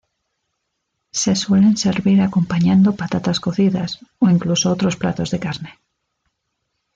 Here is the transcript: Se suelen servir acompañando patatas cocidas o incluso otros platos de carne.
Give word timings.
Se 1.11 1.35
suelen 1.35 1.77
servir 1.77 2.21
acompañando 2.21 2.95
patatas 2.95 3.39
cocidas 3.39 3.99
o 4.17 4.31
incluso 4.31 4.71
otros 4.71 4.97
platos 4.97 5.29
de 5.29 5.39
carne. 5.39 5.79